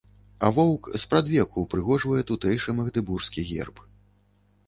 [0.45, 3.85] А воўк спрадвеку ўпрыгожвае тутэйшы магдэбургскі герб.